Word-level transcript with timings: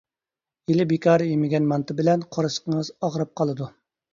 ھېلى 0.69 0.85
بىكار 0.91 1.23
يېمىگەن 1.27 1.67
مانتا 1.73 1.99
بىلەن 2.01 2.25
قورسىقىڭىز 2.37 2.91
ئاغرىپ 3.03 3.35
قالىدۇ. 3.43 3.71